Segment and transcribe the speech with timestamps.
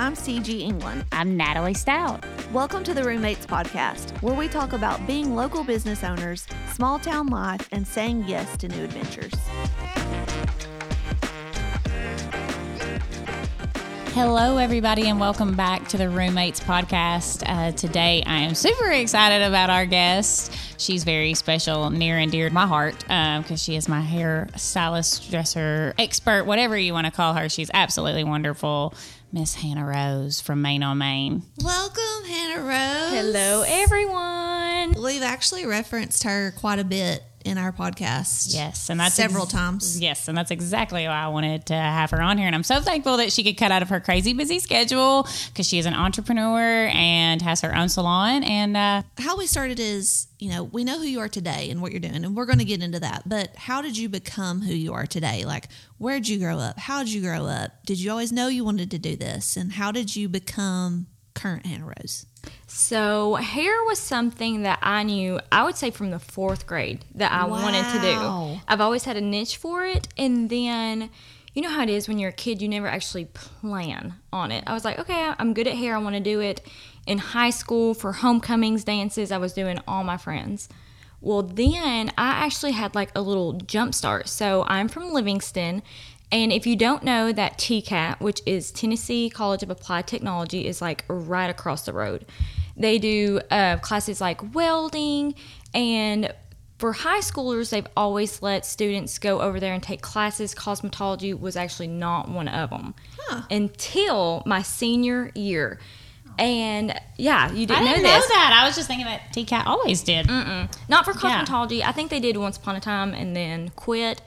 [0.00, 1.04] I'm Cigi England.
[1.12, 2.24] I'm Natalie Stout.
[2.54, 7.26] Welcome to the Roommates Podcast, where we talk about being local business owners, small town
[7.26, 9.34] life, and saying yes to new adventures.
[14.12, 17.44] Hello, everybody, and welcome back to the Roommates Podcast.
[17.46, 20.52] Uh, today, I am super excited about our guest.
[20.78, 24.48] She's very special, near and dear to my heart, because um, she is my hair
[24.56, 27.48] stylist, dresser, expert, whatever you want to call her.
[27.48, 28.94] She's absolutely wonderful.
[29.32, 31.44] Miss Hannah Rose from Mane on Main.
[31.62, 33.12] Welcome, Hannah Rose.
[33.12, 35.00] Hello, everyone.
[35.00, 38.54] We've actually referenced her quite a bit in our podcast.
[38.54, 40.00] Yes, and that's several ex- times.
[40.00, 42.46] Yes, and that's exactly why I wanted to have her on here.
[42.46, 45.66] And I'm so thankful that she could cut out of her crazy busy schedule because
[45.66, 48.44] she is an entrepreneur and has her own salon.
[48.44, 51.80] And uh, how we started is, you know, we know who you are today and
[51.82, 53.28] what you're doing, and we're going to get into that.
[53.28, 55.44] But how did you become who you are today?
[55.44, 56.78] Like, where did you grow up?
[56.78, 57.84] How did you grow up?
[57.86, 59.56] Did you always know you wanted to do this?
[59.56, 61.06] And how did you become
[61.40, 62.26] current Hannah Rose?
[62.66, 67.32] So, hair was something that I knew, I would say from the fourth grade, that
[67.32, 67.60] I Wow.
[67.60, 68.60] wanted to do.
[68.68, 70.08] I've always had a niche for it.
[70.16, 71.10] And then,
[71.54, 74.64] you know how it is when you're a kid, you never actually plan on it.
[74.66, 75.94] I was like, okay, I'm good at hair.
[75.96, 76.60] I want to do it.
[77.06, 80.68] In high school, for homecomings, dances, I was doing all my friends.
[81.22, 84.28] Well, then I actually had like a little jump start.
[84.28, 85.82] So, I'm from Livingston.
[86.32, 90.80] And if you don't know that TCAT, which is Tennessee College of Applied Technology, is
[90.80, 92.24] like right across the road.
[92.76, 95.34] They do uh, classes like welding,
[95.74, 96.32] and
[96.78, 100.54] for high schoolers, they've always let students go over there and take classes.
[100.54, 102.94] Cosmetology was actually not one of them
[103.50, 105.78] until my senior year.
[106.38, 107.90] And yeah, you didn't, know.
[107.90, 108.60] I didn't know know that.
[108.62, 110.26] I was just thinking that TCAT always did.
[110.28, 111.44] Not for Yeah.
[111.44, 111.82] cosmetology.
[111.84, 114.22] I think they did once upon a time and then quit.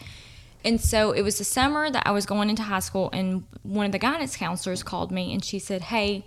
[0.64, 3.85] And so it was the summer that I was going into high school, and one
[3.85, 6.25] of the guidance counselors called me and she said, Hey,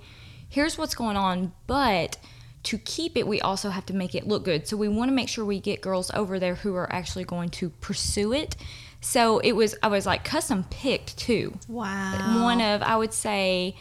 [0.49, 2.19] here's what's going on, but
[2.65, 4.67] to keep it, we also have to make it look good.
[4.67, 7.49] So we want to make sure we get girls over there who are actually going
[7.51, 8.57] to pursue it.
[9.01, 12.43] So it was, I was like custom picked too Wow.
[12.43, 13.77] one of I would say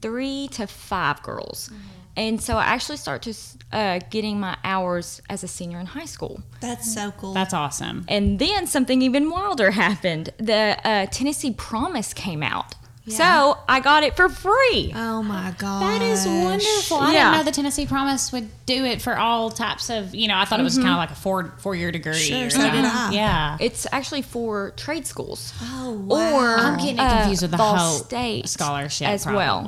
[0.00, 1.68] three to five girls.
[1.68, 1.99] Mm-hmm.
[2.16, 3.34] And so I actually start to
[3.72, 6.42] uh, getting my hours as a senior in high school.
[6.60, 7.34] That's so cool.
[7.34, 8.04] That's awesome.
[8.08, 10.30] And then something even wilder happened.
[10.38, 12.74] The uh, Tennessee Promise came out.
[13.10, 13.16] Yeah.
[13.16, 14.92] So I got it for free.
[14.94, 15.82] oh my god.
[15.82, 16.98] That is wonderful.
[16.98, 17.24] I Yeah.
[17.24, 20.44] didn't know the Tennessee Promise would do it for all types of, you know, I
[20.44, 22.14] thought it was kind of like a four four year degree.
[22.14, 22.84] Sure, or so did something.
[22.84, 23.10] I.
[23.12, 23.56] Yeah.
[23.60, 25.52] It's actually for trade schools.
[25.62, 26.34] Oh wow.
[26.34, 29.66] Or I'm getting it uh, confused with the Ball Hope State scholarship as well.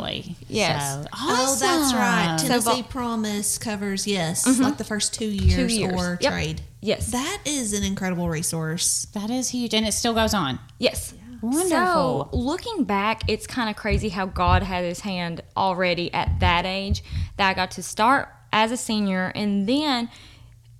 [0.48, 0.82] Yes.
[1.02, 2.28] So, Oh, that's right.
[2.34, 2.48] awesome.
[2.48, 5.92] Tennessee Vol- Promise covers yes, like the first two years, years.
[5.94, 6.32] or Yep.
[6.32, 6.62] trade.
[6.80, 7.06] Yes.
[7.12, 9.06] That is an incredible resource.
[9.14, 10.58] That is huge, and it still goes on.
[10.78, 11.14] Yes.
[11.42, 11.68] Wonderful.
[11.68, 16.64] So, looking back, it's kind of crazy how God had his hand already at that
[16.64, 17.02] age
[17.36, 19.32] that I got to start as a senior.
[19.34, 20.08] And then,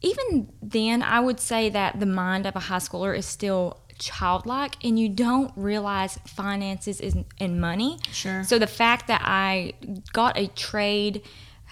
[0.03, 4.77] even then, I would say that the mind of a high schooler is still childlike
[4.85, 7.99] and you don't realize finances is, and money.
[8.13, 8.45] Sure.
[8.45, 9.73] So, the fact that I
[10.13, 11.23] got a trade,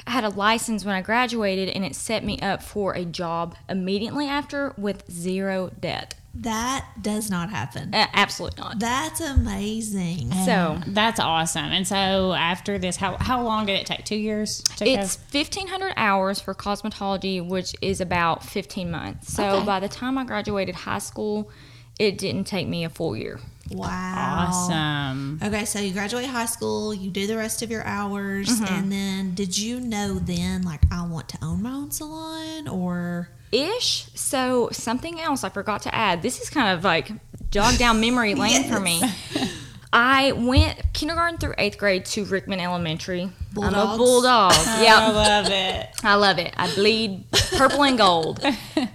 [0.07, 4.27] had a license when I graduated, and it set me up for a job immediately
[4.27, 6.15] after with zero debt.
[6.35, 7.93] That does not happen.
[7.95, 8.79] Uh, absolutely not.
[8.79, 10.31] That's amazing.
[10.45, 11.65] So That's awesome.
[11.67, 14.05] And so after this, how how long did it take?
[14.05, 14.63] Two years?
[14.77, 19.33] to it's 1500 hours for cosmetology, which is about 15 months.
[19.33, 19.67] So Okay.
[19.67, 21.51] by the time I graduated high school,
[21.99, 23.41] it didn't take me a full year.
[23.73, 24.47] Wow.
[24.49, 25.39] awesome.
[25.43, 28.75] Okay, so you graduate high school, you do the rest of your hours, Mm-hmm.
[28.75, 33.29] and then did you know then, like, I want to own my own salon or?
[33.53, 34.07] Ish.
[34.15, 36.23] So something else I forgot to add.
[36.23, 37.11] This is kind of like
[37.51, 39.03] jog down memory lane for me.
[39.93, 43.23] I went kindergarten through eighth grade to Rickman Elementary.
[43.61, 43.97] I'm a Bulldogs?
[43.99, 44.53] bulldog.
[44.57, 45.87] I love it.
[46.05, 46.55] I love it.
[46.57, 47.25] I bleed
[47.57, 48.41] purple and gold.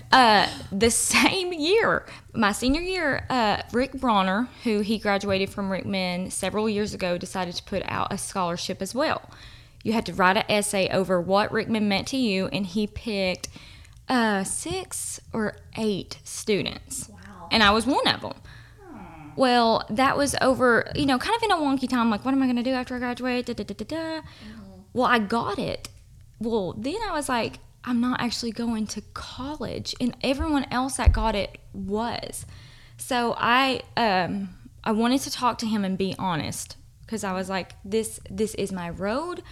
[0.09, 6.31] Uh, the same year, my senior year, uh, Rick Bronner, who he graduated from Rickman
[6.31, 9.29] several years ago, decided to put out a scholarship as well.
[9.83, 13.49] You had to write an essay over what Rickman meant to you, and he picked
[14.09, 17.09] uh, six or eight students.
[17.09, 17.49] Wow.
[17.51, 18.33] And I was one of them.
[19.35, 22.09] Well, that was over, you know, kind of in a wonky time.
[22.09, 23.45] Like, what am I going to do after I graduate?
[23.45, 24.21] Da, da, da, da, da.
[24.93, 25.89] Well, I got it.
[26.39, 31.11] Well, then I was like, I'm not actually going to college, and everyone else that
[31.11, 32.45] got it was.
[32.97, 34.49] So I, um,
[34.83, 38.55] I wanted to talk to him and be honest because I was like, this, this
[38.55, 39.43] is my road.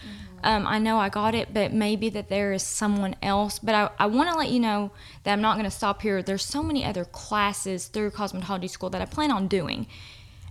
[0.44, 3.60] Um, I know I got it, but maybe that there is someone else.
[3.60, 4.92] But I, I want to let you know
[5.24, 6.22] that I'm not going to stop here.
[6.22, 9.88] There's so many other classes through cosmetology school that I plan on doing.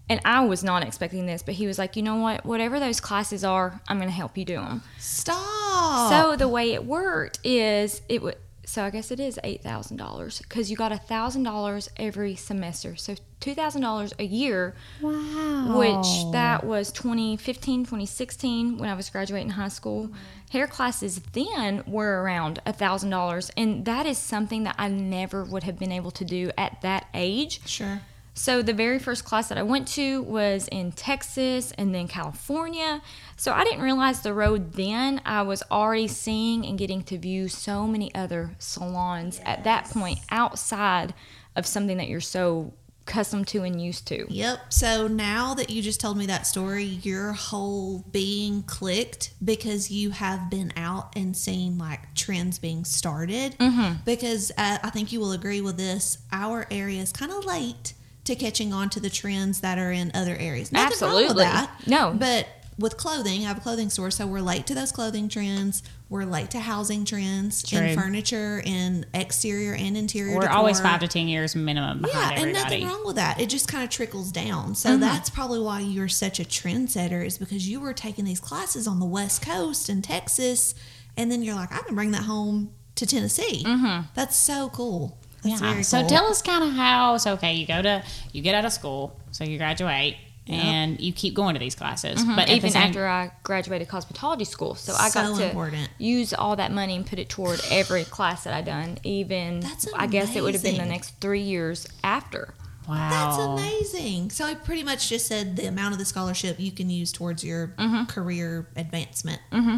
[0.08, 2.44] And I was not expecting this, but he was like, you know what?
[2.44, 4.82] Whatever those classes are, I'm going to help you do them.
[4.98, 6.10] Stop.
[6.10, 8.36] So the way it worked is it would.
[8.72, 12.36] So I guess it is eight thousand dollars because you got a thousand dollars every
[12.36, 12.96] semester.
[12.96, 15.76] So two thousand dollars a year, Wow.
[15.78, 20.04] which that was 2015, 2016 when I was graduating high school.
[20.04, 20.14] Mm-hmm.
[20.52, 25.44] Hair classes then were around a thousand dollars, and that is something that I never
[25.44, 27.60] would have been able to do at that age.
[27.66, 28.00] sure.
[28.34, 33.02] So the very first class that I went to was in Texas and then California.
[33.36, 35.20] So I didn't realize the road then.
[35.24, 40.20] I was already seeing and getting to view so many other salons at that point
[40.30, 41.12] outside
[41.56, 42.72] of something that you're so
[43.06, 44.26] accustomed to and used to.
[44.32, 44.72] Yep.
[44.72, 50.10] So now that you just told me that story, your whole being clicked because you
[50.10, 53.58] have been out and seen like trends being started.
[53.58, 54.02] Mm-hmm.
[54.04, 56.18] Because uh, I think you will agree with this.
[56.30, 57.92] Our area is kind of late
[58.24, 60.70] to catching on to the trends that are in other areas.
[60.72, 61.44] Nothing wrong with Absolutely.
[61.44, 61.70] that.
[61.86, 62.14] No.
[62.16, 62.46] But
[62.78, 65.82] with clothing, I have a clothing store, so we're late to those clothing trends.
[66.08, 67.78] We're late to housing trends True.
[67.80, 70.36] in furniture, in exterior and interior.
[70.36, 72.82] We're always five to ten years minimum behind Yeah, behind and everybody.
[72.84, 73.40] nothing wrong with that.
[73.40, 74.74] It just kind of trickles down.
[74.74, 75.00] So Mm-hmm.
[75.00, 79.00] that's probably why you're such a trendsetter, is because you were taking these classes on
[79.00, 80.74] the West Coast and Texas,
[81.16, 83.64] and then you're like, I can bring that home to Tennessee.
[83.64, 84.06] Mm-hmm.
[84.14, 85.18] That's so cool.
[85.42, 85.80] That's yeah.
[85.82, 87.16] So tell us kind of how.
[87.18, 88.02] So okay, you go to
[88.32, 90.16] you get out of school, so you graduate,
[90.48, 92.24] and you keep going to these classes.
[92.24, 94.74] But at the Even same- after I graduated cosmetology school.
[94.74, 95.88] So I got So to important.
[95.98, 98.98] use all that money and put it toward every class that I done.
[99.04, 102.54] Even That's I guess it would have been the next three years after.
[102.88, 104.30] wow, That's amazing.
[104.30, 107.42] So I pretty much just said the amount of the scholarship you can use towards
[107.44, 107.74] your
[108.08, 109.40] career advancement.
[109.52, 109.76] Mm-hmm.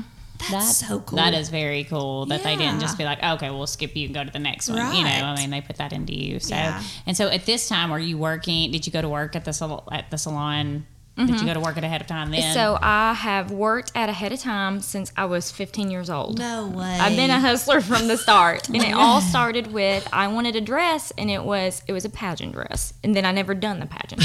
[0.51, 1.17] That's, That's so cool.
[1.17, 4.15] That is very cool that they didn't just be like, okay, we'll skip you and
[4.15, 4.95] go to the next one.
[4.95, 6.41] You know, I mean, they put that into you.
[6.41, 6.83] So, Yeah.
[7.07, 8.71] and so at this time, were you working?
[8.71, 10.87] Did you go to work at the sal- at the salon?
[11.17, 12.41] Did you go to work at ahead of time then?
[12.43, 12.55] Mm-hmm.
[12.55, 16.41] So I have worked at ahead of time since I was 15 years old.
[16.41, 16.99] No way.
[17.01, 20.61] I've been a hustler from the start, and it all started with I wanted a
[20.61, 23.87] dress, and it was it was a pageant dress, and then I never done the
[23.87, 24.25] pageant.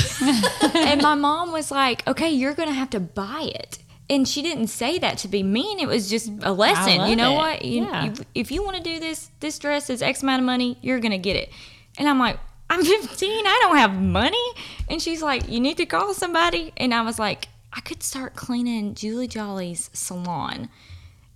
[0.75, 3.77] and my mom was like, "Okay, you're gonna have to buy it."
[4.09, 5.79] And she didn't say that to be mean.
[5.79, 7.07] It was just a lesson.
[7.09, 7.35] You know it.
[7.35, 7.65] what?
[7.65, 8.05] You, Yeah.
[8.05, 10.77] you- if you want to do this, this dress is X amount of money.
[10.81, 11.51] You're gonna get it.
[11.97, 12.39] And I'm like,
[12.71, 13.45] I'm 15.
[13.45, 14.43] I don't have money.
[14.89, 16.73] And she's like, you need to call somebody.
[16.77, 20.69] And I was like, I could start cleaning Julie Jolly's salon.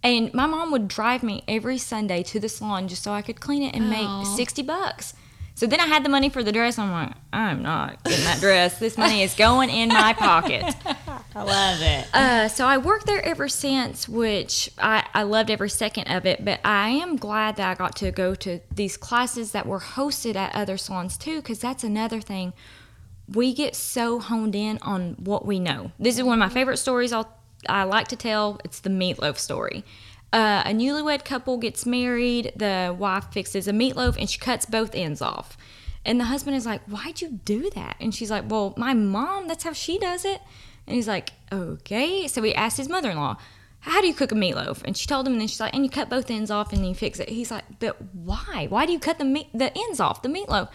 [0.04, 3.40] And my mom would drive me every Sunday to the salon just so I could
[3.40, 5.14] clean it and make 60 bucks.
[5.56, 6.80] So then I had the money for the dress.
[6.80, 8.80] I'm like, I'm not getting that dress.
[8.80, 10.76] This money is going in my pocket.
[11.36, 12.08] I love it.
[12.14, 16.46] Uh, so I worked there ever since, which I, I loved every second of it.
[16.46, 20.36] But I am glad that I got to go to these classes that were hosted
[20.36, 22.54] at other salons too, because that's another thing.
[23.28, 25.92] We get so honed in on what we know.
[25.98, 27.36] This is one of my favorite stories I'll,
[27.68, 28.60] I like to tell.
[28.64, 29.84] It's the meatloaf story.
[30.32, 32.52] Uh, a newlywed couple gets married.
[32.56, 35.58] The wife fixes a meatloaf and she cuts both ends off.
[36.06, 37.96] And the husband is like, Why'd you do that?
[38.00, 40.42] And she's like, Well, my mom, that's how she does it.
[40.88, 42.28] And he's like, Okay.
[42.28, 43.38] So he asked his mother in law,
[43.80, 44.82] How do you cook a meatloaf?
[44.84, 46.82] And she told him, and then she's like, And you cut both ends off and
[46.82, 47.30] then you fix it.
[47.30, 48.68] He's like, But why?
[48.70, 50.70] Why do you cut the, meat, the ends off, the meatloaf?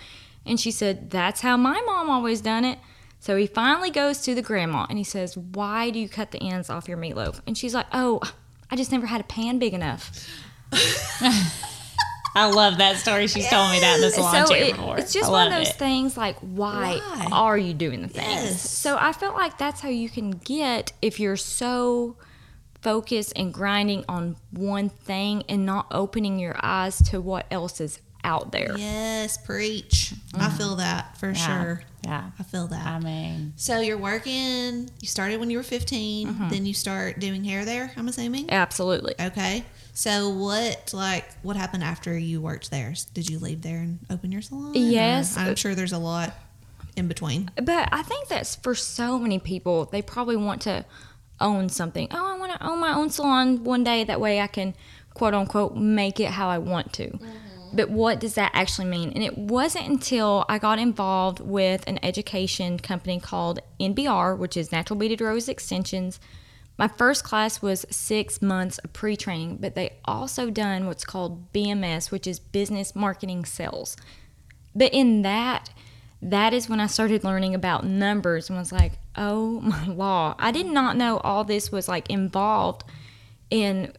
[0.46, 2.78] And she said, That's how my mom always done it.
[3.20, 6.42] So he finally goes to the grandma and he says, Why do you cut the
[6.42, 7.40] ends off your meatloaf?
[7.46, 8.20] And she's like, Oh,
[8.70, 10.28] I just never had a pan big enough.
[12.34, 13.26] I love that story.
[13.26, 14.98] She's told me that in the salon so chair it- before.
[14.98, 15.76] it's just I one of those it.
[15.76, 17.28] things like why, Why?
[17.32, 18.70] are you doing the things Yes.
[18.70, 22.16] so i felt like that's how you can get if you're so
[22.82, 28.00] focused and grinding on one thing and not opening your eyes to what else is
[28.24, 30.12] out there Yes, preach.
[30.34, 31.30] I feel that for.
[31.30, 31.34] Yeah.
[31.62, 31.82] sure.
[32.04, 32.30] Yeah.
[32.38, 32.86] I feel that.
[32.86, 36.48] I mean, so you're working, you started when you were 15, Mm-hmm.
[36.50, 38.50] then you start doing hair there, I'm assuming?
[38.50, 39.64] absolutely Okay.
[39.98, 42.94] So what like what happened after you worked there?
[43.14, 44.70] Did you leave there and open your salon?
[44.70, 45.36] or- Yes.
[45.36, 46.34] I'm uh, sure there's a lot
[46.94, 47.50] in between.
[47.56, 50.84] But I think that's for so many people, they probably want to
[51.40, 52.06] own something.
[52.12, 54.04] Oh, I want to own my own salon one day.
[54.04, 54.76] That way I can,
[55.14, 57.08] quote unquote, make it how I want to.
[57.08, 57.76] Mm-hmm.
[57.76, 59.10] But what does that actually mean?
[59.10, 64.70] And it wasn't until I got involved with an education company called NBR, which is
[64.70, 66.20] Natural Beaded Rows Extensions.
[66.78, 71.52] My first class was six months of pre training, but they also done what's called
[71.52, 73.96] BMS, which is Business Marketing Sales.
[74.74, 75.70] But in that,
[76.22, 80.36] that is when I started learning about numbers and was like, oh my law.
[80.38, 82.84] I did not know all this was like involved
[83.50, 83.92] in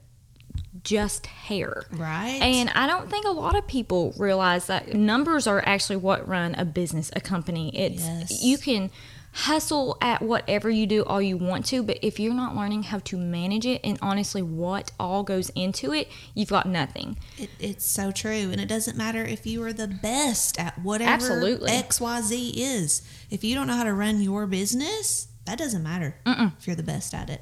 [0.83, 1.83] just hair.
[1.91, 2.39] Right.
[2.41, 6.55] And I don't think a lot of people realize that numbers are actually what run
[6.55, 7.75] a business, a company.
[7.77, 8.43] It's Yes.
[8.43, 8.89] you can
[9.31, 13.00] hustle at whatever you do all you want to, but if you're not learning how
[13.00, 17.17] to manage it and honestly what all goes into it, you've got nothing.
[17.38, 18.50] It, it's so true.
[18.51, 21.71] And it doesn't matter if you are the best at whatever Absolutely.
[21.71, 23.01] XYZ is.
[23.29, 26.83] If you don't know how to run your business, that doesn't matter if you're the
[26.83, 27.41] best at it.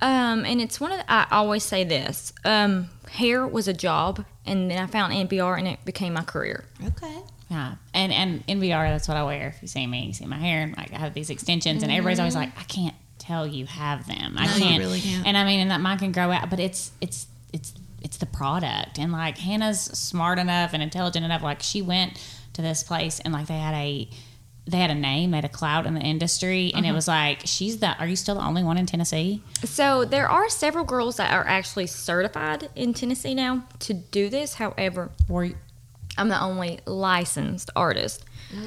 [0.00, 2.32] Um, and it's one of the, I always say this.
[2.44, 6.66] Um, hair was a job, and then I found NBR, and it became my career.
[6.84, 7.18] Okay.
[7.50, 9.48] Yeah, and and NBR, that's what I wear.
[9.48, 12.18] If you see me, you see my hair, like I have these extensions, and everybody's
[12.18, 14.36] always like, I can't tell you have them.
[14.38, 14.78] I No, can't.
[14.82, 15.26] really can't.
[15.26, 18.26] And I mean, and that mine can grow out, but it's it's it's it's the
[18.26, 18.98] product.
[18.98, 21.42] And like Hannah's smart enough and intelligent enough.
[21.42, 22.18] Like she went
[22.54, 24.08] to this place, and like they had a
[24.66, 26.94] they had a name, they had a clout in the industry, and it Uh-huh.
[26.96, 27.94] was like, she's the.
[27.98, 29.42] Are you still the only one in Tennessee?
[29.64, 34.54] So there are several girls that are actually certified in Tennessee now to do this.
[34.54, 35.50] However, Or
[36.16, 38.24] I'm the only licensed artist.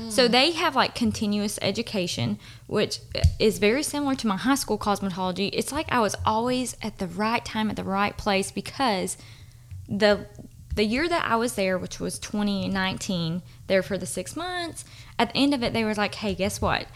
[0.10, 0.32] So mm.
[0.32, 3.00] they have like continuous education, which
[3.40, 5.50] is very similar to my high school cosmetology.
[5.54, 9.18] It's like I was always at the right time at the right place because
[9.88, 10.26] the
[10.76, 14.86] the year that I was there, which was 2019, there for the six months.
[15.18, 16.88] At the end of it, they were like, "Hey, guess what?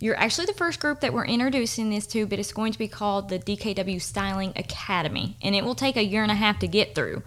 [0.00, 2.88] You're actually the first group that we're introducing this to, but it's going to be
[2.88, 6.66] called the DKW Styling Academy, and it will take a year and a half to
[6.66, 7.22] get through.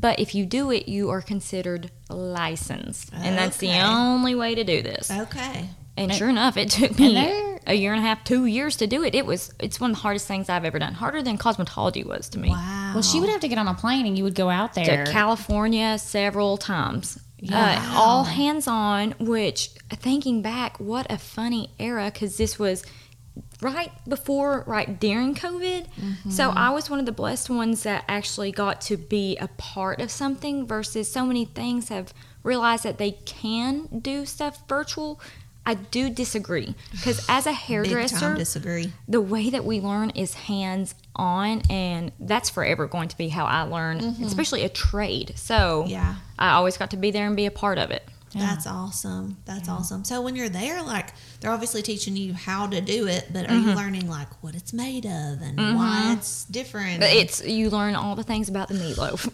[0.00, 4.64] But if you do it, you are considered licensed, and that's the only way to
[4.64, 5.10] do this.
[5.10, 5.68] Okay.
[5.96, 8.86] And sure enough, it took me they're- a year and a half, two years to
[8.86, 9.14] do it.
[9.14, 12.30] It was it's one of the hardest things I've ever done, harder than cosmetology was
[12.30, 12.48] to me.
[12.48, 12.92] Wow.
[12.94, 15.04] well, she would have to get on a plane, and you would go out there
[15.04, 15.12] To.
[15.12, 17.18] California several times.
[17.52, 22.84] Uh, all hands on, which thinking back, what a funny era because this was
[23.60, 25.86] right before, right during COVID.
[25.88, 26.30] Mm-hmm.
[26.30, 30.00] So I was one of the blessed ones that actually got to be a part
[30.00, 35.20] of something versus so many things have realized that they can do stuff virtual.
[35.66, 38.92] I do disagree because as a hairdresser, disagree.
[39.06, 43.44] the way that we learn is hands on and that's forever going to be how
[43.44, 44.24] I learn, mm-hmm.
[44.24, 45.34] especially a trade.
[45.36, 46.16] So Yeah.
[46.38, 48.08] I always got to be there and be a part of it.
[48.32, 49.38] That's awesome.
[49.44, 50.04] That's awesome.
[50.04, 53.56] So when you're there, like they're obviously teaching you how to do it, but are
[53.56, 57.00] you learning like what it's made of and why it's different?
[57.00, 59.26] But it's you learn all the things about the meatloaf.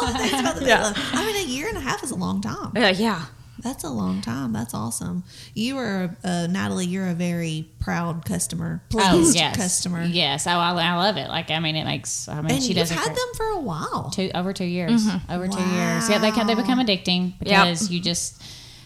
[0.00, 0.92] all the things about the Yeah.
[0.92, 1.10] meatloaf.
[1.14, 2.72] I mean, a year and a half is a long time.
[2.76, 3.26] uh, yeah.
[3.64, 4.52] That's a long time.
[4.52, 5.24] That's awesome.
[5.54, 10.04] You are, uh, Natalie, you're a very proud customer, Oh yes, customer.
[10.04, 11.28] Yes, oh, I, I love it.
[11.28, 12.28] Like I mean, it makes.
[12.28, 14.10] I mean, And she does a had great- them for a while.
[14.14, 18.40] two over two years over two years yeah they they become addicting because you just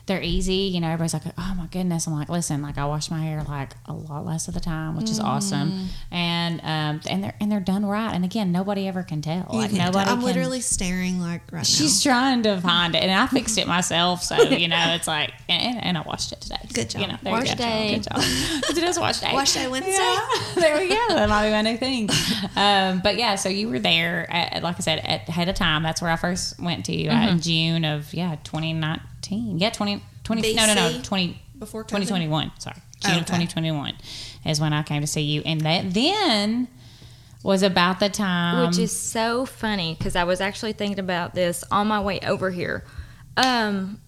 [0.08, 3.10] they're easy you know everybody's like oh my goodness i'm like listen like i wash
[3.10, 7.22] my hair like a lot less of the time which is awesome and um and
[7.22, 10.08] they're and they're done right and again nobody ever can tell You like nobody tell.
[10.08, 11.62] I'm can, literally staring like right now.
[11.62, 14.22] She's trying to find it, and I fixed it myself.
[14.22, 16.56] So you know, it's like, and, and I washed it today.
[16.72, 17.02] Good job.
[17.02, 17.54] You know, Wash go.
[17.56, 17.94] day.
[17.94, 18.18] Good job.
[18.22, 19.30] it is wash day.
[19.32, 19.92] Wash day Wednesday?
[19.92, 20.28] Yeah.
[20.56, 21.06] there we go.
[21.10, 22.08] That might be my new thing.
[22.56, 25.82] Um, but yeah, so you were there, at, like I said, at ahead of time.
[25.82, 27.28] That's where I first went to uh, Mm-hmm.
[27.28, 28.36] in June of yeah
[29.22, 29.58] 2019.
[29.58, 31.88] Yeah, 20, 20 no no no 20 Before COVID?
[31.88, 32.52] 2021.
[32.58, 33.94] Sorry, June of 2021
[34.46, 36.68] is when I came to see you, and that then
[37.42, 41.64] was about the time Which is so funny because I was actually thinking about this
[41.70, 42.84] on my way over here.
[43.36, 44.00] Um,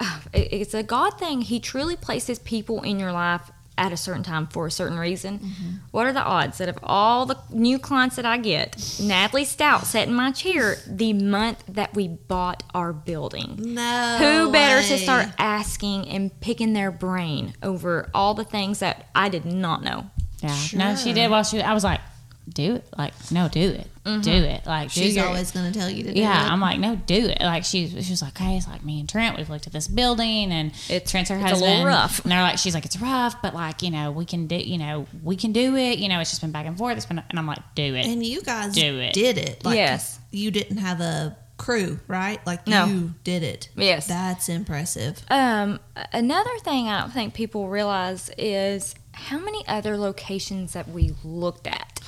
[0.32, 1.42] it's a God thing.
[1.42, 5.38] He truly places people in your life at a certain time for a certain reason.
[5.38, 5.70] Mm-hmm.
[5.90, 9.86] What are the odds that of all the new clients that I get, Natalie Stout
[9.86, 13.56] sat in my chair the month that we bought our building?
[13.58, 14.16] No.
[14.18, 19.28] Who better to start asking and picking their brain over all the things that I
[19.28, 20.10] did not know?
[20.40, 20.56] Yeah.
[20.74, 21.62] No, she did while she.
[21.62, 22.00] I was like,
[22.48, 22.86] do it.
[22.96, 23.86] Like, no, do it.
[24.04, 24.66] Do it.
[24.66, 26.22] Like, She's your- always going to tell you to do it.
[26.22, 26.48] Yeah.
[26.50, 27.38] I'm like, no, do it.
[27.40, 29.36] Like she, she was like, hey, it's like me and Trent.
[29.38, 31.70] We've looked at this building, and It's- Trent's her it's a husband.
[31.70, 32.20] little rough.
[32.24, 34.78] And they're like, she's like, it's rough, but like, you know, we can do, you
[34.78, 35.98] know, we can do it.
[35.98, 36.96] You know, it's just been back and forth.
[36.96, 38.06] It's been, and I'm like, do it.
[38.06, 39.12] and you guys Do it.
[39.14, 39.64] did it.
[39.64, 40.18] Like, Yes.
[40.32, 42.44] You didn't have a crew, right?
[42.44, 42.86] Like No.
[42.86, 43.68] you did it.
[43.76, 44.08] Yes.
[44.08, 45.22] That's impressive.
[45.30, 45.78] Um,
[46.12, 51.66] another thing I don't think people realize is how many other locations that we looked
[51.68, 52.00] at.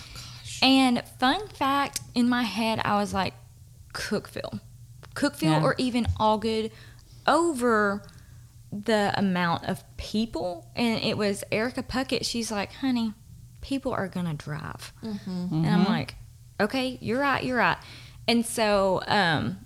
[0.64, 3.34] And fun fact, in my head, I was like,
[3.92, 4.60] Cookeville,
[5.14, 5.62] Cookeville, Yeah.
[5.62, 6.70] or even Algood,
[7.26, 8.02] over
[8.72, 10.66] the amount of people.
[10.74, 12.24] And it was Erica Puckett.
[12.26, 13.12] She's like, honey,
[13.60, 16.14] people are gonna drive, and I'm like,
[16.58, 17.76] okay, you're right, you're right.
[18.26, 19.58] And so, um,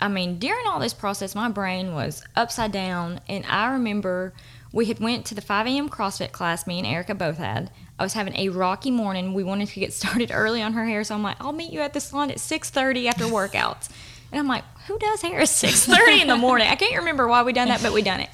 [0.00, 4.32] I mean, during all this process, my brain was upside down, and I remember
[4.72, 5.88] we had went to the 5 a.m.
[5.88, 6.66] CrossFit class.
[6.66, 7.70] Me and Erica both had.
[8.00, 9.34] I was having a rocky morning.
[9.34, 11.80] We wanted to get started early on her hair, so I'm like, I'll meet you
[11.80, 13.90] at the salon at 6:30 after workouts.
[14.32, 16.68] And I'm like, who does hair at 6:30 in the morning?
[16.68, 18.30] I can't remember why we done that, but we done it.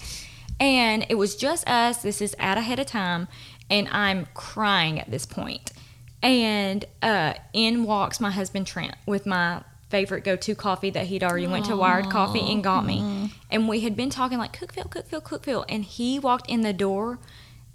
[0.59, 1.99] And it was just us.
[1.99, 3.29] This is out ahead of time.
[3.69, 5.73] And I'm crying at this point.
[6.23, 11.47] And uh, in walks my husband Trent with my favorite go-to coffee that he'd already
[11.47, 13.31] went to Wired Coffee and got me.
[13.51, 15.65] And we had been talking like Cookeville, Cookeville, Cookeville.
[15.69, 17.19] And he walked in the door,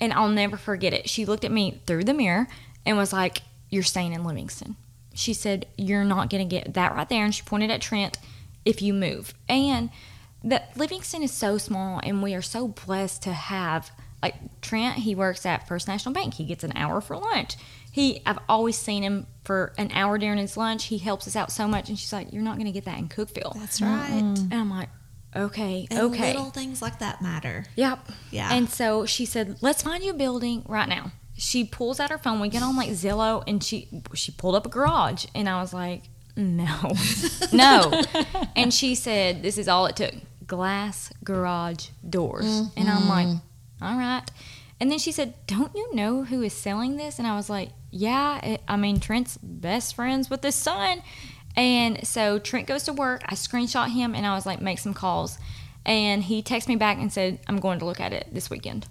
[0.02, 1.08] and I'll never forget it.
[1.08, 2.48] She looked at me through the mirror
[2.86, 4.76] and was like, "You're staying in Livingston."
[5.14, 8.18] She said, "You're not gonna get that right there." And she pointed at Trent.
[8.64, 9.90] If you move, and
[10.44, 13.92] that Livingston is so small, and we are so blessed to have
[14.22, 14.98] like Trent.
[14.98, 16.36] He works at First National Bank.
[16.36, 17.56] He gets an hour for lunch.
[17.92, 20.86] He, I've always seen him for an hour during his lunch.
[20.86, 23.00] He helps us out so much, and she's like, "You're not going to get that
[23.00, 24.12] in Cookeville." That's right.
[24.12, 24.90] And I'm like,
[25.36, 27.66] "Okay, And okay, little things like that matter.
[27.76, 28.00] yep,
[28.32, 28.54] Yeah.
[28.54, 32.18] And so she said, "Let's find you a building right now." She pulls out her
[32.18, 32.40] phone.
[32.40, 35.74] We get on like Zillow, and she she pulled up a garage, and I was
[35.74, 36.04] like,
[36.36, 36.94] "No,
[37.54, 38.04] no,"
[38.56, 40.14] and she said, "This is all it took:
[40.46, 42.46] glass garage doors."
[42.76, 43.84] And I'm like, mm-hmm.
[43.84, 44.24] "All right."
[44.80, 47.70] And then she said, "Don't you know who is selling this?" And I was like,
[47.90, 51.02] "Yeah, it, I mean Trent's best friends with his son."
[51.56, 53.24] And so Trent goes to work.
[53.26, 55.38] I screenshot him, and I was like, "Make some calls."
[55.86, 58.88] And he texted me back and said, "I'm going to look at it this weekend."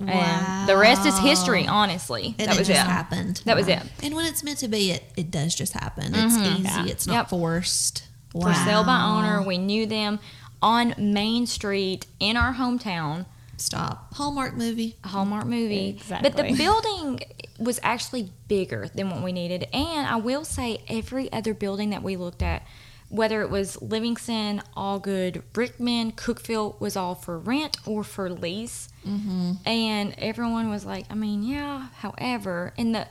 [0.00, 1.66] And the rest is history.
[1.66, 2.86] Honestly, And that it was just it.
[2.90, 3.42] happened.
[3.44, 3.82] That was it.
[4.02, 6.14] And when it's meant to be, it, it does just happen.
[6.14, 6.66] It's mm-hmm.
[6.66, 6.90] easy.
[6.90, 7.28] It's not Yep.
[7.30, 8.04] forced.
[8.30, 9.42] For sale by owner.
[9.42, 10.20] We knew them
[10.62, 13.26] on Main Street in our hometown.
[13.58, 14.14] Stop.
[14.14, 14.96] Hallmark movie.
[15.04, 16.00] a Hallmark movie.
[16.08, 17.20] But the building
[17.58, 19.66] was actually bigger than what we needed.
[19.72, 22.66] And I will say, every other building that we looked at,
[23.08, 28.88] whether it was Livingston, Algood, Rickman, Cookeville, was all for rent or for lease.
[29.06, 29.52] Mm-hmm.
[29.66, 33.06] And everyone was like, I mean, yeah, however, and the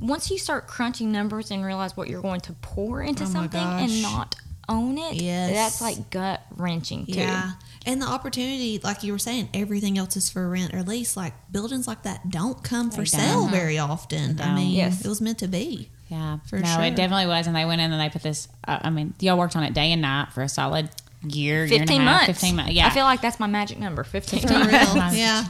[0.00, 3.60] once you start crunching numbers and realize what you're going to pour into Oh something
[3.60, 3.82] gosh.
[3.90, 4.34] and not
[4.68, 5.52] own it, Yes.
[5.52, 7.12] that's like gut wrenching too.
[7.14, 7.52] Yeah.
[7.84, 11.16] And the opportunity, like you were saying, everything else is for rent or lease.
[11.16, 14.40] Like buildings like that don't come for sale very often.
[14.40, 15.04] I mean, Yes.
[15.04, 15.88] it was meant to be.
[16.08, 16.82] Yeah, For no, sure.
[16.84, 18.46] it definitely was, and they went in and they put this.
[18.68, 20.90] Uh, I mean, y'all worked on it day and night for a solid
[21.24, 22.26] year, year and a 15 half, months.
[22.26, 22.72] fifteen months.
[22.72, 24.68] Yeah, I feel like that's my magic number 15 For real.
[24.68, 25.16] Nice.
[25.16, 25.44] yeah.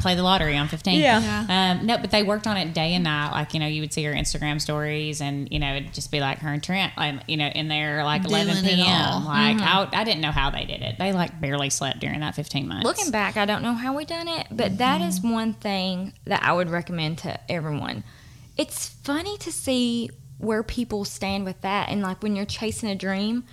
[0.00, 1.00] play the lottery on 15.
[1.00, 1.46] Yeah.
[1.48, 3.32] Um, no, but they worked on it day and night.
[3.32, 6.20] Like, you know, you would see her Instagram stories and, you know, it'd just be
[6.20, 8.86] like her and Trent, like, you know, in there like 11 Doing it p.m.
[8.86, 9.20] all.
[9.20, 9.94] Like, mm-hmm.
[9.94, 10.96] I, I didn't know how they did it.
[10.98, 12.84] They like barely slept during that 15 months.
[12.84, 15.30] Looking back, I don't know how we done it, but that is mm-hmm.
[15.30, 18.04] one thing that I would recommend to everyone.
[18.56, 22.94] It's funny to see where people stand with that, and like when you're chasing a
[22.94, 23.44] dream,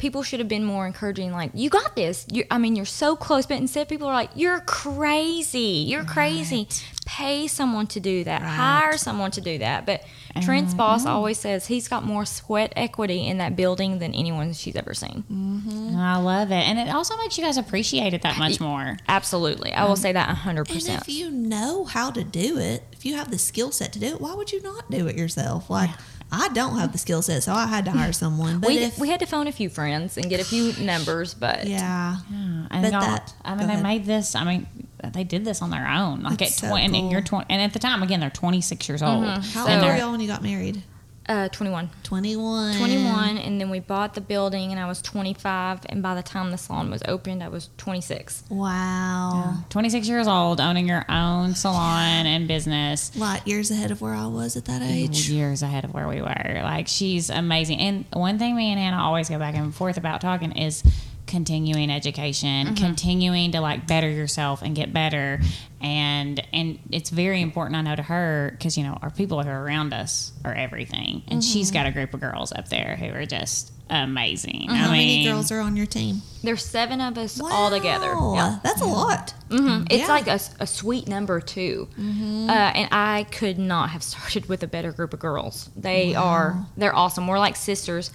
[0.00, 1.30] people should have been more encouraging.
[1.30, 2.26] Like, you got this.
[2.32, 5.84] You, I mean, you're so close, but instead, people are like, "You're crazy.
[5.86, 6.66] You're crazy."
[7.06, 8.40] Pay someone to do that.
[8.42, 9.84] Hire someone to do that.
[9.84, 10.04] But
[10.42, 10.78] Trent's mm-hmm.
[10.78, 14.94] boss always says he's got more sweat equity in that building than anyone she's ever
[14.94, 15.24] seen.
[15.30, 15.96] Mm-hmm.
[15.96, 16.68] I love it.
[16.68, 18.96] And it also makes you guys appreciate it that much more.
[19.08, 21.02] Absolutely, I will um, say that hundred And percent.
[21.02, 24.06] if you know how to do it, if you have the skill set to do
[24.06, 25.68] it, why would you not do it yourself?
[25.68, 25.90] Like,
[26.32, 28.60] I don't have the skill set, so I had to hire someone.
[28.60, 31.34] But we, if, we had to phone a few friends and get a few numbers,
[31.34, 32.16] but yeah.
[32.30, 33.82] And But y'all- that- I mean, they ahead.
[33.82, 34.34] made this.
[34.34, 34.66] I mean,
[35.12, 36.22] they did this on their own.
[36.22, 38.88] Like That's at so 20, and you're 20, and at the time, again, they're 26
[38.88, 39.24] years mm-hmm.
[39.24, 39.44] old.
[39.44, 40.82] How So- old were y'all when you got married?
[41.30, 41.88] Uh, 21.
[42.02, 42.76] 21.
[42.76, 46.50] 21, and then we bought the building, and I was 25, and by the time
[46.50, 48.42] the salon was opened, I was 26.
[48.50, 49.58] Wow.
[49.70, 53.16] 26 years old, owning your own salon and business.
[53.16, 55.30] Light years ahead of where I was at that age.
[55.30, 56.60] Years ahead of where we were.
[56.64, 57.78] Like, she's amazing.
[57.78, 60.82] And one thing me and Hannah always go back and forth about talking is
[61.30, 62.74] continuing education, Mm-hmm.
[62.84, 65.40] continuing to like better yourself and get better.
[65.80, 69.48] And and it's very important, I know, to her because you know our people who
[69.48, 71.52] are around us are everything, and Mm-hmm.
[71.52, 74.66] she's got a group of girls up there who are just amazing.
[74.68, 76.22] I How many mean, girls are on your team?
[76.44, 78.14] There's seven of us all together.
[78.34, 78.58] Yeah.
[78.62, 79.34] That's a lot.
[79.48, 79.86] Mhm.
[79.90, 80.08] It's Yeah.
[80.08, 81.88] like a, a sweet number, too.
[81.98, 85.70] Uh, and I could not have started with a better group of girls.
[85.76, 87.26] They are, they're awesome.
[87.26, 88.12] We're like sisters.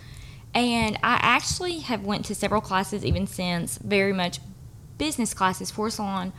[0.56, 4.40] And I actually have went to several classes even since, very much
[4.98, 6.32] business classes for salon.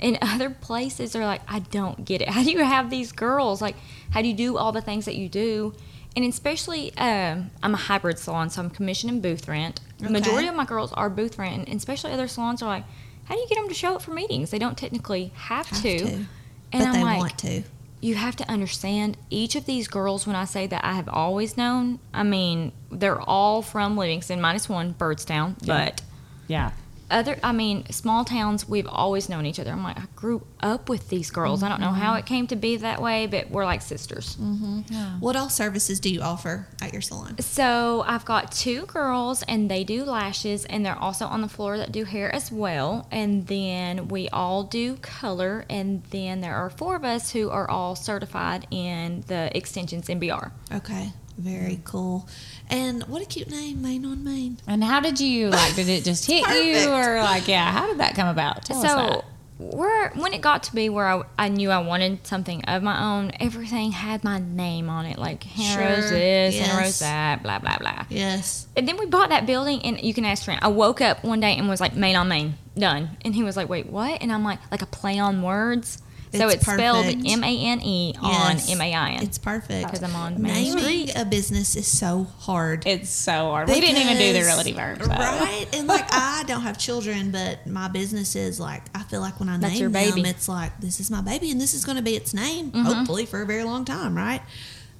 [0.00, 2.28] And other places are like, I don't get it.
[2.30, 3.60] How do you have these girls?
[3.60, 3.76] Like,
[4.10, 5.74] how do you do all the things that you do?
[6.16, 9.80] And especially, um, I'm a hybrid salon, so I'm commission and booth rent.
[9.98, 12.84] The majority of my girls are booth rent, and especially other salons are like,
[13.24, 14.50] how do you get them to show up for meetings?
[14.50, 15.98] They don't technically have, Have to.
[15.98, 16.04] to.
[16.14, 16.28] And
[16.72, 17.62] but I'm they like, want to.
[18.02, 21.56] You have to understand each of these girls when i say that i have always
[21.56, 26.02] known i mean they're all from livingston minus one Byrdstown but
[26.48, 26.72] yeah.
[27.12, 29.70] Other, I mean, small towns, we've always known each other.
[29.70, 31.62] I'm like, I grew up with these girls.
[31.62, 32.20] I don't know how mm-hmm.
[32.20, 34.36] it came to be that way, but we're like sisters.
[34.36, 35.20] Mm-hmm.
[35.20, 37.38] What all services do you offer at your salon?
[37.40, 41.76] So I've got two girls, and they do lashes, and they're also on the floor
[41.76, 43.06] that do hair as well.
[43.10, 47.68] And then we all do color, and then there are four of us who are
[47.70, 50.50] all certified in the extensions NBR.
[50.72, 51.84] Okay, very mm.
[51.84, 52.28] cool.
[52.68, 54.58] And what a cute name, Mane on Main.
[54.66, 55.74] And how did you like?
[55.74, 57.70] Did it just hit you, or like, yeah?
[57.70, 58.64] How did that come about?
[58.64, 59.24] Tell so
[59.58, 63.02] where when it got to be where I, I knew I wanted something of my
[63.02, 66.66] own, everything had my name on it, like Hannah Rose Sure, this, yes.
[66.66, 68.04] Hannah Rose that, blah blah blah.
[68.08, 68.66] Yes.
[68.76, 70.62] And then we bought that building, and you can ask Trent.
[70.62, 73.56] I woke up one day and was like, "Main on Main, done." And he was
[73.56, 77.06] like, "Wait, what?" And I'm like, "Like a play on words." So It's it's, spelled.
[77.26, 78.70] M A N E on Yes.
[78.70, 79.22] M A I N.
[79.22, 82.86] It's perfect because I'm on Main Naming a business is so hard.
[82.86, 83.68] It's so hard.
[83.68, 85.14] We didn't even do the Because- relative verbs, though.
[85.14, 85.66] Right?
[85.74, 89.48] And like I don't have children, but my business is like I feel like when
[89.48, 90.22] I That's name your them, baby.
[90.22, 90.30] Mm-hmm.
[90.30, 93.26] it's like this is my baby and this is going to be its name, hopefully
[93.26, 94.40] for a very long time, right?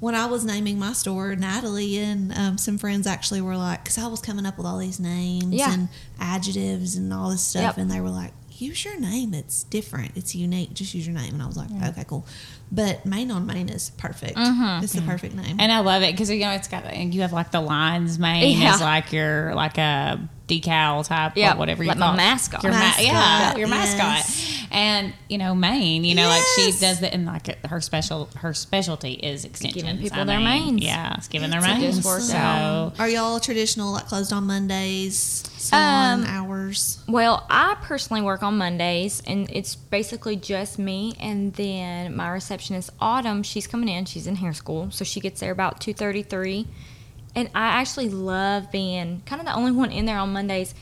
[0.01, 3.99] When I was naming my store, Natalie and um, some friends actually were like, because
[3.99, 5.73] I was coming up with all these names Yeah.
[5.73, 7.79] and adjectives and all this stuff, Yep.
[7.79, 9.35] and they were like, use your name.
[9.35, 10.13] It's different.
[10.17, 10.73] It's unique.
[10.75, 11.35] Just use your name.
[11.35, 12.27] And I was like, okay, cool.
[12.71, 14.37] But Mane on Main is perfect.
[14.37, 14.83] Mm-hmm.
[14.85, 15.57] It's the perfect name.
[15.61, 18.19] And I love it because you know it's got and you have like the lines
[18.19, 18.75] mane Yeah.
[18.75, 21.55] is like your like a decal type yeah.
[21.55, 22.17] or whatever you like call my it.
[22.17, 22.63] mascot.
[22.63, 23.97] Your ma- Mascot, yeah, your yes.
[23.99, 24.69] mascot.
[24.75, 28.55] And you know Maine, you know like she does that and like her special her
[28.55, 30.01] specialty is extensions.
[30.01, 30.85] people I their mean, manes.
[30.85, 31.97] Yeah, it's giving their It's manes.
[31.97, 32.93] just works So.
[32.99, 37.03] Are y'all traditional, like closed on Mondays, salon Um, hours?
[37.09, 41.15] Well, I personally work on Mondays, and it's basically just me.
[41.21, 44.05] And then my receptionist, Autumn, she's coming in.
[44.05, 46.67] She's in hair school, so she gets there about two thirty-three.
[47.35, 50.75] And I actually love being kind of the only one in there on Mondays.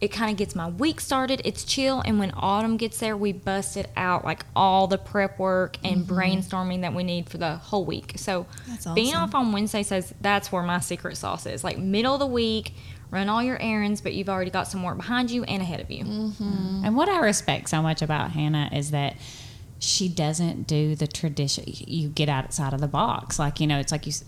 [0.00, 1.42] It kind of gets my week started.
[1.44, 5.40] It's chill, and when Autumn gets there, we bust it out like all the prep
[5.40, 8.12] work and brainstorming that we need for the whole week.
[8.14, 11.64] So That's being off on Wednesday says that's where my secret sauce is.
[11.64, 12.74] Like middle of the week,
[13.10, 15.90] run all your errands, but you've already got some work behind you and ahead of
[15.90, 16.04] you.
[16.04, 16.82] Mm-hmm.
[16.84, 19.16] And what I respect so much about Hannah is that
[19.78, 21.64] she doesn't do the tradition.
[21.66, 23.38] You get outside of the box.
[23.38, 24.24] Like, you know, it's like you s-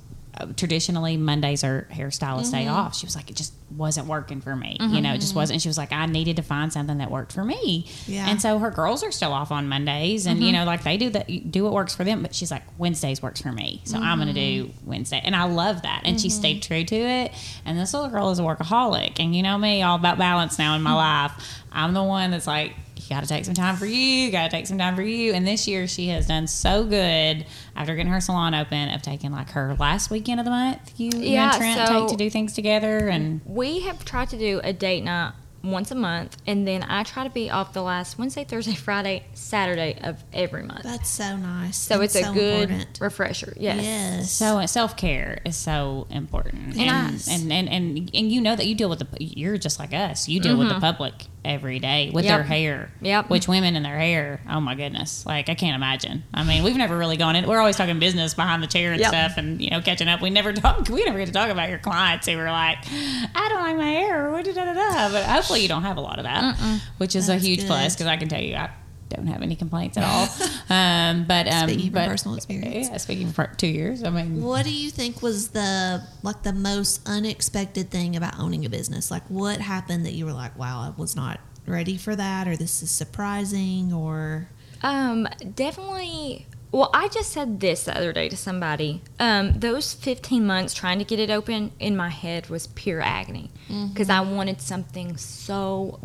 [0.57, 2.75] traditionally Mondays are hairstylist day mm-hmm.
[2.75, 2.95] off.
[2.95, 4.77] She was like, it just wasn't working for me.
[4.81, 5.03] You mm-hmm.
[5.03, 5.61] know, it just wasn't.
[5.61, 7.87] She was like, I needed to find something that worked for me.
[8.07, 8.29] Yeah.
[8.29, 10.57] And so her girls are still off on Mondays and, you mm-hmm.
[10.57, 12.23] know, like they do that, do what works for them.
[12.23, 13.83] But she's like, Wednesdays works for me.
[13.85, 15.21] So I'm going to do Wednesday.
[15.23, 16.03] And I love that.
[16.05, 17.33] And she stayed true to it.
[17.65, 19.21] And this little girl is a workaholic.
[19.21, 21.33] And you know me, all about balance now in my life.
[21.73, 22.75] I'm the one that's like,
[23.11, 24.31] got to take some time for you.
[24.31, 25.33] Got to take some time for you.
[25.35, 27.45] And this year, she has done so good
[27.77, 30.93] after getting her salon open of taking like her last weekend of the month.
[30.99, 34.31] You, you Yeah, and Trent so- take to do things together, and We have tried
[34.31, 37.73] to do a date night once a month, and then I try to be off
[37.73, 40.83] the last Wednesday, Thursday, Friday, Saturday of every month.
[40.85, 41.77] That's so nice.
[41.77, 42.99] So and it's a so good important.
[43.01, 43.53] refresher.
[43.59, 43.83] Yes.
[43.83, 44.33] Yes.
[44.33, 46.75] so self care is so important.
[46.77, 47.29] Yes.
[47.29, 49.93] And, and and and and you know that you deal with the you're just like
[49.93, 50.29] us.
[50.29, 51.13] You deal with the public
[51.45, 52.29] every day with Mm-hmm.
[52.31, 52.37] Yep.
[52.39, 52.91] their hair.
[53.01, 53.31] Yep.
[53.31, 54.41] Which women and their hair.
[54.49, 55.25] Oh my goodness.
[55.27, 56.23] Like I can't imagine.
[56.35, 57.47] I mean, we've never really gone in.
[57.47, 59.09] We're always talking business behind the chair and Yep.
[59.09, 60.21] stuff, and you know, catching up.
[60.21, 60.89] We never talk.
[60.89, 63.91] We never get to talk about your clients who were like, I don't like my
[63.91, 64.29] hair.
[64.35, 65.09] Or da, da, da, da.
[65.13, 66.57] But hopefully, you don't have a lot of that,
[66.99, 67.67] which is That's a huge good.
[67.67, 68.71] plus because I can tell you, I
[69.09, 70.29] don't have any complaints at all.
[70.71, 72.89] um, but um, Speaking from personal experience.
[72.89, 74.05] Yeah, speaking for two years.
[74.05, 78.65] I mean, What do you think was the like the most unexpected thing about owning
[78.65, 79.11] a business?
[79.11, 82.57] Like what happened that you were like, wow, I was not ready for that, or
[82.57, 84.49] this is surprising, or
[84.83, 86.47] Um, definitely.
[86.73, 89.03] Well, I just said this the other day to somebody.
[89.19, 93.51] Um, those 15 months trying to get it open in my head was pure agony
[93.93, 95.99] because I wanted something so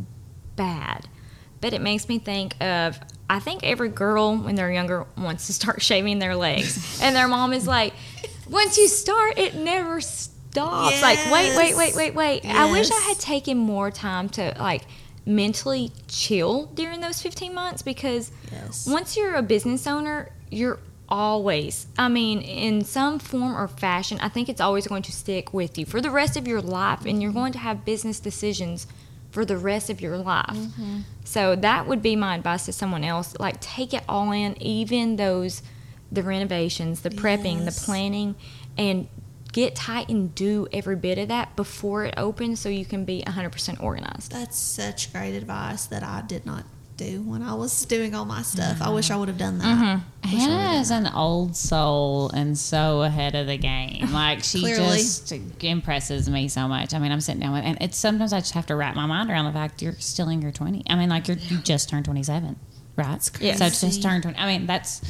[0.55, 1.07] bad.
[1.61, 2.99] But it makes me think of
[3.29, 7.27] I think every girl when they're younger wants to start shaving their legs, and their
[7.27, 7.93] mom is like,
[8.49, 12.45] "Once you start, it never stops." Like, wait, wait, wait, wait, wait.
[12.45, 14.83] I wish I had taken more time to like
[15.25, 18.85] mentally chill during those 15 months because Yes.
[18.87, 24.29] once you're a business owner, you're always, I mean, in some form or fashion, I
[24.29, 27.21] think it's always going to stick with you for the rest of your life, and
[27.21, 28.87] you're going to have business decisions
[29.31, 30.45] for the rest of your life.
[30.55, 30.99] Mm-hmm.
[31.25, 33.35] So that would be my advice to someone else.
[33.39, 35.61] Like, take it all in, even those,
[36.11, 37.79] the renovations, the prepping, Yes.
[37.79, 38.35] the planning,
[38.77, 39.07] and
[39.51, 43.23] get tight and do every bit of that before it opens so you can be
[43.25, 44.31] 100% organized.
[44.31, 46.63] that's such great advice that I did not
[46.97, 48.81] do when I was doing all my stuff.
[48.81, 49.19] I wish I uh-huh.
[49.19, 49.65] would have done that.
[49.65, 50.27] Mm-hmm.
[50.27, 54.09] Hannah is an old soul and so ahead of the game.
[54.15, 56.93] Like she just impresses me so much.
[56.93, 59.05] I mean, I'm sitting down with, and it's sometimes I just have to wrap my
[59.05, 60.83] mind around the fact you're still in your 20.
[60.89, 62.55] I mean, like you're you just turned 27,
[62.95, 63.29] right?
[63.41, 63.57] Yes.
[63.59, 64.37] So just turned 20.
[64.37, 65.01] I mean, that's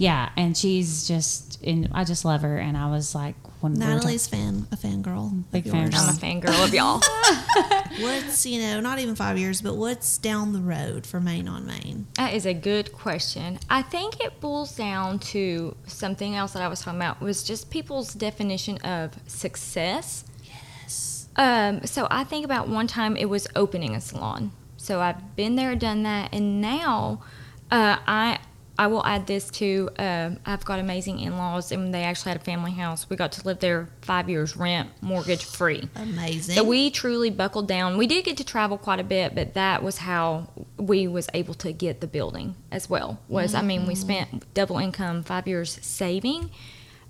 [0.00, 2.56] yeah, and she's just, and I just love her.
[2.56, 5.44] And I was like, when Natalie's fan, a fangirl.
[5.52, 5.90] Big fan.
[5.94, 7.00] I'm a fangirl of y'all.
[8.00, 11.66] What's you know not even five years, but what's down the road for Mane on
[11.66, 12.06] Main?
[12.14, 13.58] That is a good question.
[13.68, 17.68] I think it boils down to something else that I was talking about was just
[17.70, 20.24] people's definition of success.
[20.44, 21.28] Yes.
[21.36, 24.52] Um, so I think about one time it was opening a salon.
[24.76, 27.22] So I've been there, done that, and now
[27.70, 28.38] uh, I
[28.80, 32.44] I will add this to um, I've got amazing in-laws, and they actually had a
[32.44, 33.10] family house.
[33.10, 35.86] We got to live there five years, rent, mortgage free.
[35.96, 36.54] Amazing.
[36.54, 37.98] So we truly buckled down.
[37.98, 41.52] We did get to travel quite a bit, but that was how we was able
[41.56, 43.20] to get the building as well.
[43.28, 46.50] Was I mean, we spent double income, five years saving.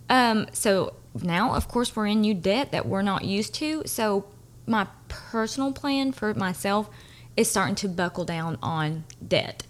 [0.09, 3.85] Um, so now, of course, we're in new debt that we're not used to.
[3.87, 4.25] So
[4.67, 6.91] my personal plan for myself
[7.37, 9.67] is starting to buckle down on debt.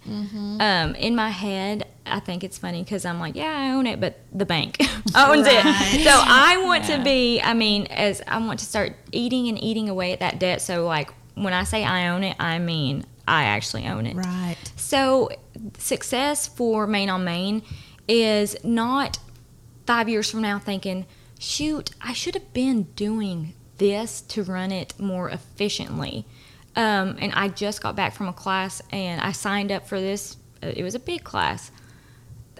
[0.61, 4.01] Um, in my head, I think it's funny because I'm like, yeah, I own it,
[4.01, 4.77] but the bank
[5.15, 5.65] owns Right.
[5.95, 6.05] it.
[6.05, 7.41] So I want to be.
[7.41, 10.61] I mean, as I want to start eating and eating away at that debt.
[10.63, 14.17] So like when I say I own it, I mean I actually own it.
[14.17, 14.57] right.
[14.77, 15.29] So,
[15.79, 17.63] success for Mane on Main
[18.09, 19.19] is not
[19.87, 21.07] five years from now thinking,
[21.39, 26.27] shoot, I should have been doing this to run it more efficiently.
[26.77, 30.37] Um, and I just got back from a class and I signed up for this.
[30.63, 31.71] uh, It was a big class.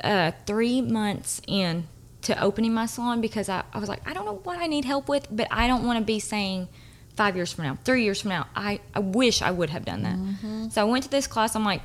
[0.03, 1.87] Uh, three months in
[2.23, 4.85] to opening my salon because I, I was like, I don't know what I need
[4.85, 6.69] help with, but I don't want to be saying
[7.17, 8.47] five years from now, three years from now.
[8.55, 10.71] I, I wish I would have done that.
[10.73, 11.55] So I went to this class.
[11.57, 11.83] I'm like,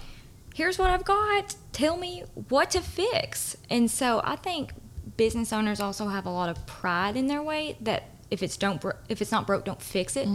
[0.54, 1.56] here's what I've got.
[1.72, 3.56] Tell me what to fix.
[3.70, 4.74] And so I think
[5.18, 8.82] business owners also have a lot of pride in their way that if it's don't
[8.82, 10.28] bro- if it's not broke, don't fix it.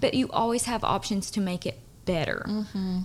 [0.00, 2.46] But you always have options to make it better.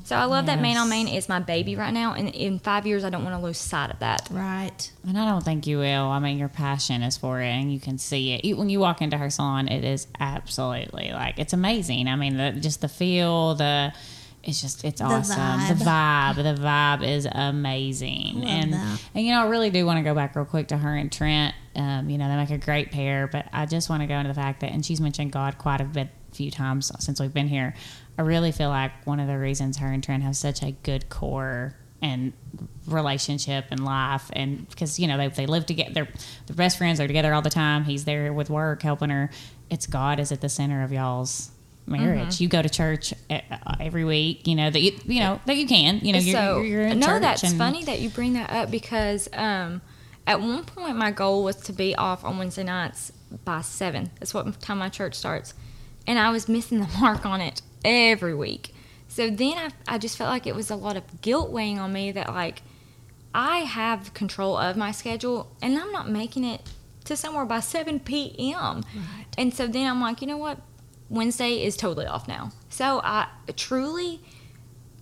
[0.03, 0.89] So I love that man on Yes.
[0.89, 3.58] Main is my baby right now, and in five years I don't want to lose
[3.58, 4.27] sight of that.
[4.31, 4.91] Right.
[5.08, 6.05] And I don't think you will.
[6.05, 8.45] I mean, your passion is for it, and you can see it.
[8.45, 12.08] You, when you walk into her salon, it is absolutely like it's amazing.
[12.08, 13.93] I mean, the, just the feel, the
[14.45, 15.77] it's just it's awesome.
[15.77, 18.41] The vibe, the vibe is amazing.
[18.41, 19.01] Love and that.
[19.15, 21.12] and you know, I really do want to go back real quick to her and
[21.12, 21.55] Trent.
[21.75, 24.29] Um, you know, they make a great pair, but I just want to go into
[24.29, 27.47] the fact that, and she's mentioned God quite a bit, few times since we've been
[27.47, 27.73] here.
[28.17, 31.10] I really feel like one of the reasons her and Trent have such a good
[31.10, 32.34] core and
[32.88, 36.08] relationship and life and because you know they, they live together they're,
[36.45, 39.30] they're best friends they're together all the time he's there with work helping her.
[39.69, 41.51] It's god is at the center of y'all's
[41.88, 42.30] marriage.
[42.30, 42.43] Mm-hmm.
[42.43, 43.39] You go to church e-
[43.80, 46.58] every week you know that you, you know that you can you know you're, so
[46.58, 49.82] you're, you're in no, church that's and- funny that you bring that up because um,
[50.28, 53.12] at one point my goal was to be off on Wednesday nights
[53.43, 54.12] by seven.
[54.19, 55.54] That's what time my church starts,
[56.06, 58.73] and I was missing the mark on it every week.
[59.07, 61.93] So then I, I just felt like it was a lot of guilt weighing on
[61.93, 62.61] me that like
[63.33, 66.61] I have control of my schedule and I'm not making it
[67.05, 68.83] to somewhere by 7 p.m.
[68.95, 69.25] Right.
[69.37, 70.59] And so then I'm like, you know what?
[71.09, 72.51] Wednesday is totally off now.
[72.69, 74.21] So I truly,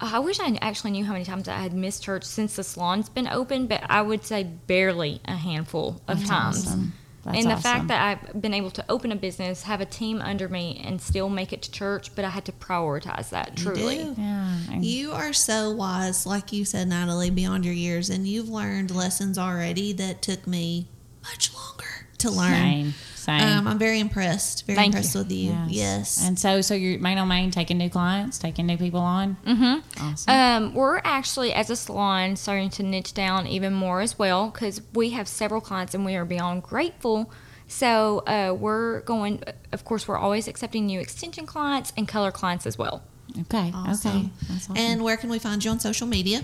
[0.02, 3.10] I wish I actually knew how many times I had missed church since the salon's
[3.10, 6.68] been open, but I would say barely a handful of times.
[6.68, 6.94] awesome.
[7.24, 7.64] That's and the awesome.
[7.64, 11.02] fact that I've been able to open a business, have a team under me, and
[11.02, 14.00] still make it to church, but I had to prioritize that truly.
[14.00, 14.22] You do.
[14.22, 18.92] yeah You are so wise, like you said, Natalie, beyond your years, and you've learned
[18.92, 20.88] lessons already that took me
[21.24, 22.54] much longer to learn.
[22.54, 24.66] same same Um, I'm very impressed.
[24.68, 25.22] Very Thank impressed you.
[25.22, 25.56] with you.
[25.68, 26.22] Yes.
[26.26, 29.76] and so so you're Mane on Main taking new clients taking new people on mm-hmm
[30.04, 34.50] awesome Um, we're actually, as a salon, starting to niche down even more as well
[34.50, 37.32] because we have several clients and we are beyond grateful.
[37.68, 42.66] So uh, we're going, of course, we're always accepting new extension clients and color clients
[42.68, 43.02] as well.
[43.42, 44.32] okay okay Awesome.
[44.50, 44.78] That's awesome.
[44.78, 46.42] And where can we find you on social media?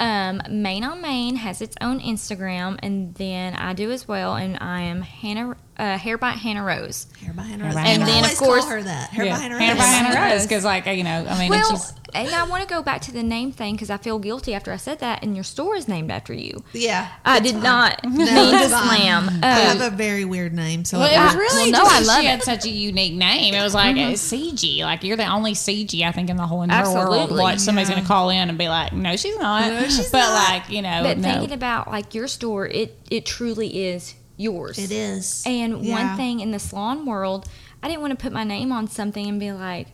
[0.00, 4.56] Um, Mane on Main has its own Instagram, and then I do as well, and
[4.60, 7.06] I am Hannah uh, Hair by Hannah Rose.
[7.22, 7.74] Hair by Hannah Rose.
[7.74, 9.10] by And Hannah then, of course- call her that.
[9.10, 9.34] Hair yeah.
[9.36, 9.78] by Hannah Hannah Rose.
[9.78, 10.46] by Hannah Hannah Rose Rose.
[10.46, 13.00] because like you know I mean and Well, she's and I want to go back
[13.02, 15.76] to the name thing because I feel guilty after I said that, and your store
[15.76, 16.62] is named after you.
[16.74, 17.08] Yeah.
[17.24, 17.62] I did fine.
[17.62, 18.98] not No, mean to it's fine.
[18.98, 19.40] slam.
[19.42, 21.88] I have Uh, a very weird name, so Well, it it was really Well, no,
[21.88, 22.30] just I love she it.
[22.32, 23.54] had such a unique name.
[23.54, 24.80] It was like uh, Cigi.
[24.82, 26.98] Like you're the only Cigi I think in the whole entire world.
[27.14, 27.40] Absolutely.
[27.40, 27.94] Watch somebody's Yeah.
[27.96, 30.50] gonna call in and be like, "No, she's not." No, she's but not.
[30.50, 31.22] like you know, But no.
[31.32, 34.78] thinking about like your store, it it truly is yours.
[34.78, 35.42] It is.
[35.46, 35.92] And Yeah.
[36.08, 37.46] one thing in the salon world,
[37.82, 39.88] I didn't want to put my name on something and be like,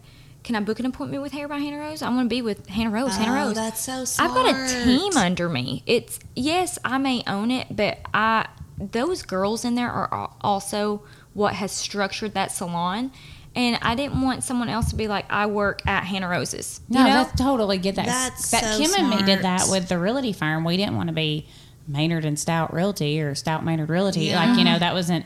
[0.44, 2.00] can I book an appointment with Hair by Hannah Rose?
[2.00, 3.14] I want to be with Hannah Rose.
[3.16, 3.54] Hannah Oh, Rose.
[3.56, 4.30] that's so smart.
[4.30, 5.82] I've got a team under me.
[5.86, 8.46] It's yes, I may own it, but I
[8.80, 11.02] those girls in there are also
[11.34, 13.10] what has structured that salon.
[13.56, 16.80] And I didn't want someone else to be like, I work at Hannah Rose's.
[16.88, 17.12] No, you know?
[17.24, 18.06] that's totally get that.
[18.06, 20.64] That's that so Kim and me did that with the realty firm.
[20.64, 21.48] We didn't want to be
[21.88, 24.32] Maynard and Stout Realty or Stout Maynard Realty.
[24.34, 25.24] Like you know, that wasn't.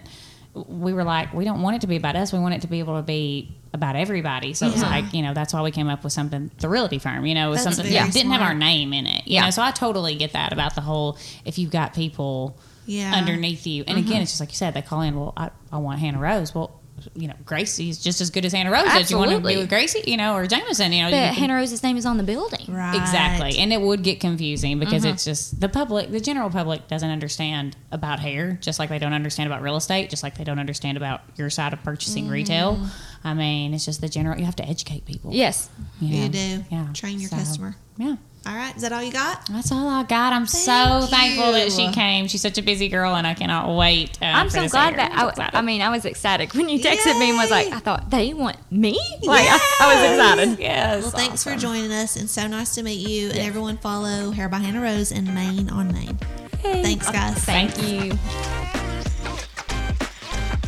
[0.55, 2.33] We were like, we don't want it to be about us.
[2.33, 4.53] We want it to be able to be about everybody.
[4.53, 6.51] So it was like, you know, that's why we came up with something.
[6.59, 9.27] The realty firm, you know, was That's something that didn't have our name in it.
[9.27, 9.45] You Yeah.
[9.47, 11.17] know, so I totally get that about the whole.
[11.47, 13.15] If you've got people Yeah.
[13.15, 14.07] underneath you, and mm-hmm.
[14.07, 15.19] again, it's just like you said, they call in.
[15.19, 16.55] Well, I, I want Hannah Rose.
[16.55, 16.82] Well.
[17.15, 18.93] You know, Gracie's just as good as Hannah Rose.
[18.95, 19.11] is.
[19.11, 19.57] You want to be Absolutely.
[19.57, 21.11] with Gracie, you know, or Jameson, you know.
[21.11, 22.67] But you can- Hannah Rose's name is on the building.
[22.69, 22.97] Right.
[22.97, 23.59] Exactly.
[23.59, 25.15] And it would get confusing because uh-huh.
[25.15, 29.13] it's just the public, the general public doesn't understand about hair, just like they don't
[29.13, 32.31] understand about real estate, just like they don't understand about your side of purchasing mm.
[32.31, 32.79] retail.
[33.25, 35.33] I mean, it's just the general, you have to educate people.
[35.33, 35.71] Yes.
[36.01, 36.29] You know?
[36.29, 36.65] do.
[36.71, 36.87] Yeah.
[36.93, 37.77] Train your So, customer.
[37.97, 38.17] Yeah.
[38.45, 38.75] All right.
[38.75, 39.47] Is that all you got?
[39.47, 40.33] That's all I got.
[40.33, 42.27] I'm so Thank thankful that she came.
[42.27, 44.19] She's such a busy girl, and I cannot wait.
[44.21, 45.09] Uh, I'm for so this glad hair.
[45.09, 45.59] that I'm so I.
[45.59, 48.35] I mean, I was ecstatic when you texted me and was like, I thought they
[48.35, 48.99] want me.
[49.23, 50.59] Like, I, I was excited.
[50.61, 51.03] yes.
[51.03, 53.29] Well, thanks for joining us and so nice to meet you.
[53.29, 56.17] And everyone follow Hair by Hannah Rose in Mane on Main.
[56.63, 57.39] Thanks, guys.
[57.45, 58.13] Thank you.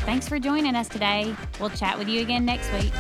[0.04, 1.34] Thanks for joining us today.
[1.58, 2.92] We'll chat with you again next week.